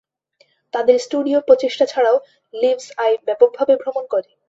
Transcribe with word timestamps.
তাদের 0.73 0.97
স্টুডিও 0.99 1.39
প্রচেষ্টা 1.47 1.85
ছাড়াও, 1.85 2.17
লিভস 2.53 2.87
আই 2.97 3.11
ব্যাপকভাবে 3.27 3.73
ভ্রমণ 3.81 4.03
করে। 4.13 4.29